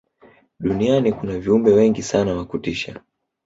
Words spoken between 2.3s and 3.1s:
wa kutisha